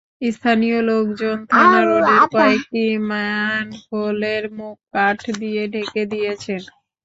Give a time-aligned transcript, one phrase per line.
[0.31, 6.61] স্থানীয় লোকজন থানা রোডের কয়েকটি ম্যানহোলের মুখ কাঠ দিয়ে ঢেকে দিয়েছেন।